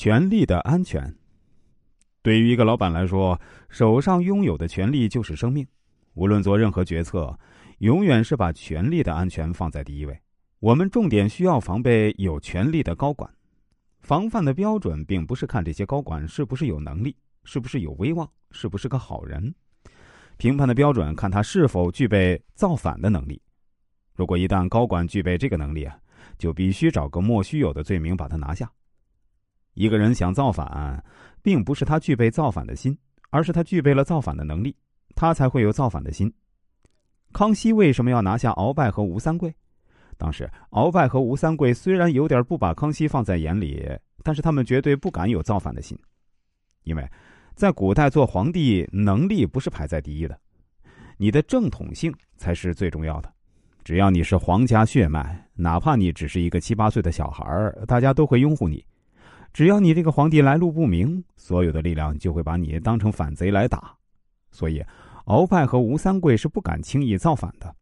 [0.00, 1.12] 权力的安全。
[2.22, 3.36] 对于一个老板来说，
[3.68, 5.66] 手上拥有的权力就是生命。
[6.14, 7.36] 无论做任何决策，
[7.78, 10.16] 永远是把权力的安全放在第一位。
[10.60, 13.28] 我们重点需要防备有权力的高管。
[13.98, 19.52] 防范的标准并不是看这些高管是不是有能力，是不是有威望，是不是个好人。
[20.36, 23.42] 评判的标准看他是否具备造反的能力。
[24.14, 25.98] 如果一旦高管具备这个能力啊，
[26.38, 28.70] 就必须找个莫须有的罪名把他拿下。
[29.78, 31.00] 一个人想造反，
[31.40, 32.98] 并不是他具备造反的心，
[33.30, 34.74] 而是他具备了造反的能力，
[35.14, 36.32] 他才会有造反的心。
[37.32, 39.54] 康熙为什么要拿下鳌拜和吴三桂？
[40.16, 43.88] 当时鳌拜和吴三桂虽然有点不把康熙放在眼里，
[44.24, 45.96] 但是他们绝对不敢有造反的心，
[46.82, 47.08] 因为
[47.54, 50.36] 在古代做皇帝能力不是排在第一的，
[51.18, 53.32] 你的正统性才是最重要的。
[53.84, 57.46] 只要你是皇家血脉，哪怕你只是一个七八岁的小孩
[57.86, 58.84] 大家都会拥护你。
[59.52, 63.94] 只要你这个皇帝来路不明，所有的力量就会把你当成反贼来打。
[64.50, 64.82] 所以，
[65.26, 67.74] 鳌拜和吴三桂是不敢轻易造反的。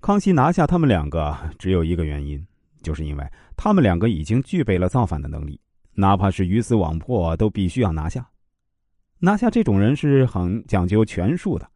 [0.00, 2.44] 康熙拿下他们两个，只有一个原因，
[2.82, 5.58] 就是因为他们两个已经具备了造反的能力，
[5.94, 8.28] 哪怕是鱼死网破，都必须要拿下。
[9.18, 11.66] 拿下这种人是很讲究权术的。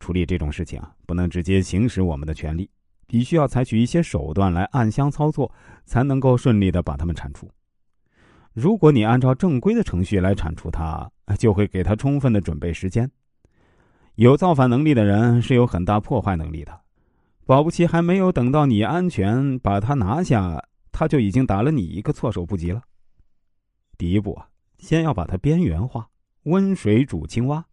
[0.00, 2.68] 处理这种事情啊，不能直接行使我们的权利，
[3.06, 5.52] 必须要采取一些手段来暗箱操作，
[5.84, 7.48] 才能够顺利的把他们铲除。
[8.54, 13.10] 如果你按照正规的程序来铲除他，就会给他充分的准备时间。
[14.16, 16.80] 有造反能力的人是有很大破坏能力的，
[17.46, 22.82] 保不齐还没有等到你安全把他拿下，他就已经打了你一个措手不及了。
[23.96, 26.08] 第一步啊，先要把他边缘化，
[26.44, 27.64] 温水煮青蛙。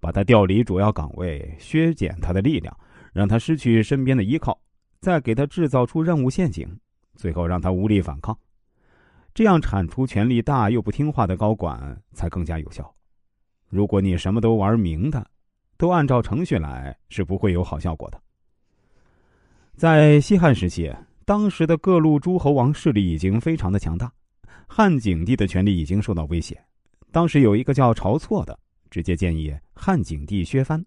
[0.00, 2.72] 把他调离主要岗位，削减他的力量，
[3.12, 4.56] 让他失去身边的依靠，
[5.00, 6.78] 再给他制造出任务陷阱，
[7.16, 8.38] 最后让他无力反抗。
[9.38, 12.92] 这样铲除权力大又不听话的高管才更加有效。
[13.68, 15.24] 如果你什么都玩明的，
[15.76, 18.20] 都按照程序来，是不会有好效果的。
[19.76, 20.92] 在西汉时期，
[21.24, 24.12] 当时的各路诸侯王势力已经非常的强大，
[24.66, 26.60] 汉景帝的权力已经受到威胁。
[27.12, 28.58] 当时有一个叫晁错的。
[28.90, 30.84] 直接建议汉景帝削藩，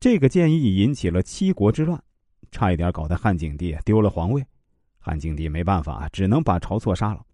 [0.00, 2.02] 这个建议引起了七国之乱，
[2.50, 4.44] 差一点搞得汉景帝丢了皇位。
[4.98, 7.24] 汉景帝没办法，只能把晁错杀了，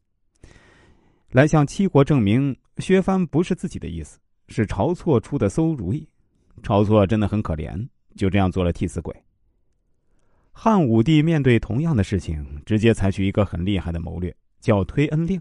[1.31, 4.19] 来向七国证明削藩不是自己的意思，
[4.49, 6.07] 是晁错出的馊主意。
[6.63, 9.15] 晁错真的很可怜，就这样做了替死鬼。
[10.53, 15.41] 汉武帝面对同样的事情，直接采取一个很厉害的谋略，叫推恩令。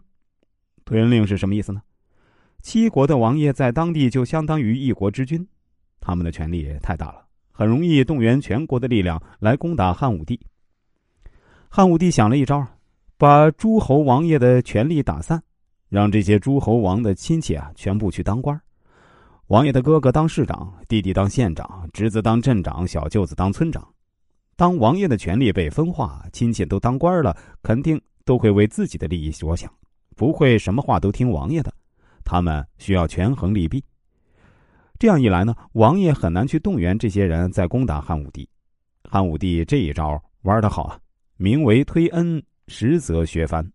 [0.85, 1.81] 推恩令是什么意思呢？
[2.61, 5.45] 七国的王爷在当地就相当于一国之君，
[5.99, 10.39] 他们的权力太大了，很容易动员全国的力量来攻打汉武帝。
[11.67, 12.65] 汉武帝想了一招，
[13.17, 15.41] 把诸侯王爷的权力打散，
[15.89, 18.59] 让这些诸侯王的亲戚啊全部去当官
[19.47, 23.85] 王爷的哥哥当市长，弟弟当县长，侄子当镇长，小舅子当村长。
[24.55, 29.71] 当王爷的权力被分化，亲戚都当官了，肯定都会为自己的利益着想，
[30.15, 31.73] 不会什么话都听王爷的。
[32.23, 33.83] 他们需要权衡利弊，
[34.99, 38.47] 这样一来呢，王爷很难去动员这些人再攻打汉武帝。
[39.09, 40.99] 汉武帝这一招玩得好啊，
[41.37, 43.67] 名为推恩，实则削藩。